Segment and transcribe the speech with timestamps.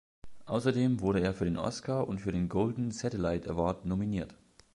[0.47, 4.33] Außerdem wurde er für den Oscar und für den Golden Satellite Award nominiert.